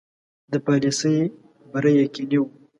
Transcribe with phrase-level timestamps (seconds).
[0.51, 1.15] د پالیسي
[1.71, 2.45] بری یقیني وو.